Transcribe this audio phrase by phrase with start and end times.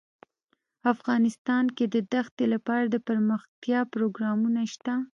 [0.93, 4.93] افغانستان کې د دښتې لپاره دپرمختیا پروګرامونه شته.